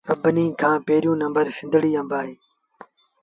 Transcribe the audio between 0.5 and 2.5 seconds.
کآݩ پيريوݩ نمبر سنڌڙيٚ آݩب اهي